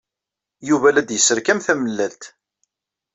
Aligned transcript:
Yuba 0.67 0.91
la 0.93 1.01
d-yesserkam 1.03 1.59
tamellalt. 1.65 2.23